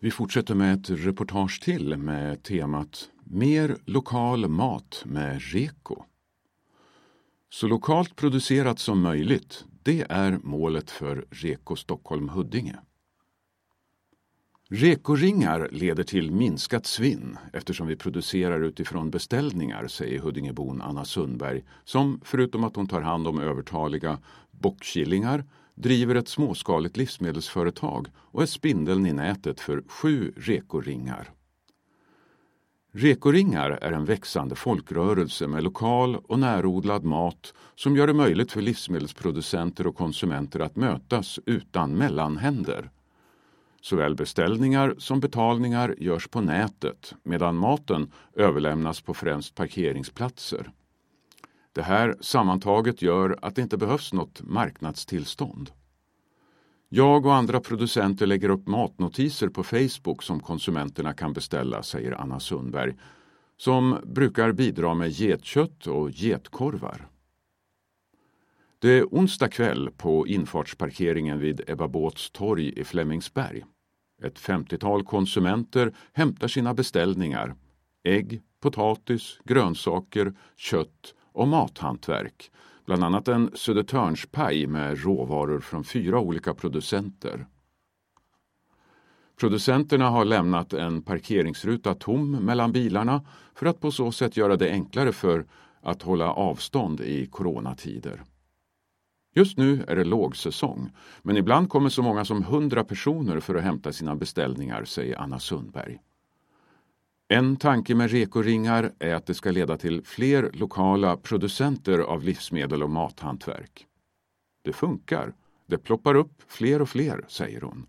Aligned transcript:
Vi 0.00 0.10
fortsätter 0.10 0.54
med 0.54 0.74
ett 0.74 0.90
reportage 0.90 1.62
till 1.62 1.96
med 1.96 2.42
temat 2.42 3.10
Mer 3.24 3.76
lokal 3.84 4.48
mat 4.48 5.02
med 5.06 5.42
Reko. 5.42 6.04
Så 7.50 7.66
lokalt 7.66 8.16
producerat 8.16 8.78
som 8.78 9.00
möjligt, 9.00 9.64
det 9.82 10.06
är 10.08 10.38
målet 10.42 10.90
för 10.90 11.26
Reko 11.30 11.76
Stockholm 11.76 12.28
Huddinge. 12.28 12.76
Rekoringar 14.68 15.68
leder 15.72 16.04
till 16.04 16.30
minskat 16.30 16.86
svinn 16.86 17.38
eftersom 17.52 17.86
vi 17.86 17.96
producerar 17.96 18.60
utifrån 18.60 19.10
beställningar, 19.10 19.88
säger 19.88 20.18
Huddingebon 20.18 20.82
Anna 20.82 21.04
Sundberg 21.04 21.64
som 21.84 22.20
förutom 22.24 22.64
att 22.64 22.76
hon 22.76 22.88
tar 22.88 23.00
hand 23.00 23.28
om 23.28 23.40
övertaliga 23.40 24.18
bockkillingar 24.50 25.44
driver 25.80 26.14
ett 26.14 26.28
småskaligt 26.28 26.96
livsmedelsföretag 26.96 28.08
och 28.16 28.42
är 28.42 28.46
spindeln 28.46 29.06
i 29.06 29.12
nätet 29.12 29.60
för 29.60 29.82
sju 29.88 30.32
rekoringar. 30.36 31.30
Rekoringar 32.92 33.70
är 33.70 33.92
en 33.92 34.04
växande 34.04 34.54
folkrörelse 34.54 35.46
med 35.46 35.62
lokal 35.62 36.16
och 36.16 36.38
närodlad 36.38 37.04
mat 37.04 37.54
som 37.74 37.96
gör 37.96 38.06
det 38.06 38.12
möjligt 38.12 38.52
för 38.52 38.60
livsmedelsproducenter 38.60 39.86
och 39.86 39.96
konsumenter 39.96 40.60
att 40.60 40.76
mötas 40.76 41.38
utan 41.46 41.94
mellanhänder. 41.94 42.90
Såväl 43.80 44.14
beställningar 44.14 44.94
som 44.98 45.20
betalningar 45.20 45.94
görs 45.98 46.28
på 46.28 46.40
nätet 46.40 47.14
medan 47.22 47.56
maten 47.56 48.12
överlämnas 48.34 49.00
på 49.00 49.14
främst 49.14 49.54
parkeringsplatser. 49.54 50.70
Det 51.78 51.84
här 51.84 52.16
sammantaget 52.20 53.02
gör 53.02 53.38
att 53.42 53.54
det 53.54 53.62
inte 53.62 53.76
behövs 53.76 54.12
något 54.12 54.42
marknadstillstånd. 54.42 55.70
Jag 56.88 57.26
och 57.26 57.34
andra 57.34 57.60
producenter 57.60 58.26
lägger 58.26 58.48
upp 58.48 58.68
matnotiser 58.68 59.48
på 59.48 59.62
Facebook 59.62 60.22
som 60.22 60.40
konsumenterna 60.40 61.12
kan 61.12 61.32
beställa, 61.32 61.82
säger 61.82 62.12
Anna 62.12 62.40
Sundberg, 62.40 62.94
som 63.56 63.98
brukar 64.04 64.52
bidra 64.52 64.94
med 64.94 65.10
getkött 65.10 65.86
och 65.86 66.10
getkorvar. 66.10 67.08
Det 68.78 68.88
är 68.88 69.04
onsdag 69.04 69.48
kväll 69.48 69.90
på 69.96 70.26
infartsparkeringen 70.26 71.38
vid 71.38 71.60
Ebba 71.66 71.88
Båts 71.88 72.30
torg 72.30 72.72
i 72.80 72.84
Flemingsberg. 72.84 73.64
Ett 74.22 74.38
50-tal 74.38 75.04
konsumenter 75.04 75.94
hämtar 76.12 76.48
sina 76.48 76.74
beställningar. 76.74 77.54
Ägg, 78.04 78.42
potatis, 78.60 79.40
grönsaker, 79.44 80.34
kött 80.56 81.14
och 81.38 81.48
mathantverk. 81.48 82.50
Bland 82.86 83.04
annat 83.04 83.28
en 83.28 83.50
Södertörnspaj 83.54 84.66
med 84.66 85.04
råvaror 85.04 85.60
från 85.60 85.84
fyra 85.84 86.20
olika 86.20 86.54
producenter. 86.54 87.46
Producenterna 89.40 90.10
har 90.10 90.24
lämnat 90.24 90.72
en 90.72 91.02
parkeringsruta 91.02 91.94
tom 91.94 92.30
mellan 92.30 92.72
bilarna 92.72 93.24
för 93.54 93.66
att 93.66 93.80
på 93.80 93.90
så 93.90 94.12
sätt 94.12 94.36
göra 94.36 94.56
det 94.56 94.70
enklare 94.70 95.12
för 95.12 95.46
att 95.82 96.02
hålla 96.02 96.32
avstånd 96.32 97.00
i 97.00 97.26
coronatider. 97.26 98.22
Just 99.34 99.58
nu 99.58 99.84
är 99.88 99.96
det 99.96 100.04
lågsäsong, 100.04 100.90
men 101.22 101.36
ibland 101.36 101.70
kommer 101.70 101.88
så 101.88 102.02
många 102.02 102.24
som 102.24 102.42
100 102.42 102.84
personer 102.84 103.40
för 103.40 103.54
att 103.54 103.62
hämta 103.62 103.92
sina 103.92 104.16
beställningar, 104.16 104.84
säger 104.84 105.20
Anna 105.20 105.38
Sundberg. 105.38 105.98
En 107.30 107.56
tanke 107.56 107.94
med 107.94 108.10
rekoringar 108.10 108.92
är 108.98 109.14
att 109.14 109.26
det 109.26 109.34
ska 109.34 109.50
leda 109.50 109.76
till 109.76 110.04
fler 110.04 110.50
lokala 110.52 111.16
producenter 111.16 111.98
av 111.98 112.22
livsmedel 112.22 112.82
och 112.82 112.90
mathantverk. 112.90 113.86
Det 114.62 114.72
funkar. 114.72 115.34
Det 115.66 115.78
ploppar 115.78 116.14
upp 116.14 116.42
fler 116.46 116.82
och 116.82 116.88
fler, 116.88 117.24
säger 117.28 117.60
hon. 117.60 117.86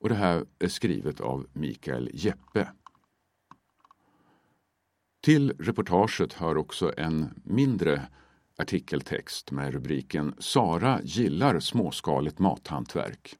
Och 0.00 0.08
det 0.08 0.14
här 0.14 0.44
är 0.58 0.68
skrivet 0.68 1.20
av 1.20 1.46
Mikael 1.52 2.10
Jeppe. 2.12 2.68
Till 5.24 5.52
reportaget 5.58 6.32
hör 6.32 6.56
också 6.56 6.92
en 6.96 7.40
mindre 7.44 8.02
artikeltext 8.58 9.50
med 9.50 9.72
rubriken 9.72 10.34
Sara 10.38 11.00
gillar 11.02 11.60
småskaligt 11.60 12.38
mathantverk. 12.38 13.36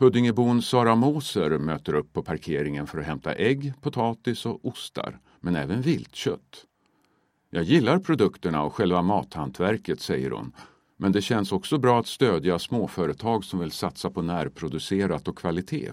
Huddingebon 0.00 0.62
Sara 0.62 0.94
Moser 0.94 1.58
möter 1.58 1.94
upp 1.94 2.12
på 2.12 2.22
parkeringen 2.22 2.86
för 2.86 2.98
att 2.98 3.06
hämta 3.06 3.34
ägg, 3.34 3.72
potatis 3.80 4.46
och 4.46 4.66
ostar, 4.66 5.18
men 5.40 5.56
även 5.56 5.82
viltkött. 5.82 6.64
Jag 7.50 7.64
gillar 7.64 7.98
produkterna 7.98 8.62
och 8.62 8.74
själva 8.74 9.02
mathantverket, 9.02 10.00
säger 10.00 10.30
hon, 10.30 10.52
men 10.96 11.12
det 11.12 11.22
känns 11.22 11.52
också 11.52 11.78
bra 11.78 12.00
att 12.00 12.06
stödja 12.06 12.58
småföretag 12.58 13.44
som 13.44 13.58
vill 13.58 13.70
satsa 13.70 14.10
på 14.10 14.22
närproducerat 14.22 15.28
och 15.28 15.38
kvalitet. 15.38 15.92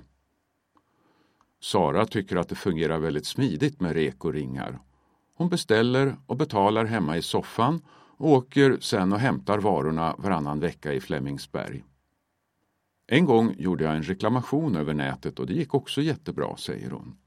Sara 1.61 2.05
tycker 2.05 2.35
att 2.35 2.49
det 2.49 2.55
fungerar 2.55 2.99
väldigt 2.99 3.25
smidigt 3.25 3.81
med 3.81 3.93
rekoringar. 3.93 4.79
Hon 5.35 5.49
beställer 5.49 6.15
och 6.25 6.37
betalar 6.37 6.85
hemma 6.85 7.17
i 7.17 7.21
soffan 7.21 7.81
och 8.17 8.29
åker 8.29 8.77
sen 8.81 9.13
och 9.13 9.19
hämtar 9.19 9.57
varorna 9.57 10.15
varannan 10.17 10.59
vecka 10.59 10.93
i 10.93 10.99
Flemingsberg. 10.99 11.83
En 13.07 13.25
gång 13.25 13.55
gjorde 13.57 13.83
jag 13.83 13.95
en 13.95 14.03
reklamation 14.03 14.75
över 14.75 14.93
nätet 14.93 15.39
och 15.39 15.47
det 15.47 15.53
gick 15.53 15.73
också 15.73 16.01
jättebra, 16.01 16.57
säger 16.57 16.91
hon. 16.91 17.17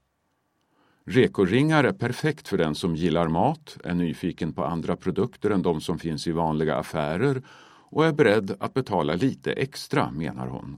Rekoringar 1.05 1.83
är 1.83 1.93
perfekt 1.93 2.47
för 2.47 2.57
den 2.57 2.75
som 2.75 2.95
gillar 2.95 3.27
mat, 3.27 3.77
är 3.83 3.93
nyfiken 3.93 4.53
på 4.53 4.65
andra 4.65 4.95
produkter 4.95 5.49
än 5.49 5.61
de 5.61 5.81
som 5.81 5.99
finns 5.99 6.27
i 6.27 6.31
vanliga 6.31 6.75
affärer 6.75 7.43
och 7.91 8.05
är 8.05 8.13
beredd 8.13 8.55
att 8.59 8.73
betala 8.73 9.15
lite 9.15 9.51
extra, 9.51 10.11
menar 10.11 10.47
hon. 10.47 10.77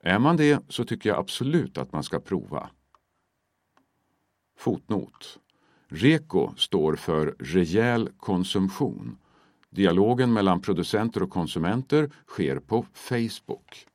Är 0.00 0.18
man 0.18 0.36
det 0.36 0.64
så 0.68 0.84
tycker 0.84 1.08
jag 1.08 1.18
absolut 1.18 1.78
att 1.78 1.92
man 1.92 2.02
ska 2.02 2.20
prova. 2.20 2.70
Fotnot. 4.58 5.38
REKO 5.88 6.54
står 6.56 6.96
för 6.96 7.36
rejäl 7.38 8.10
konsumtion. 8.16 9.18
Dialogen 9.70 10.32
mellan 10.32 10.60
producenter 10.60 11.22
och 11.22 11.30
konsumenter 11.30 12.10
sker 12.26 12.58
på 12.58 12.86
Facebook. 12.92 13.86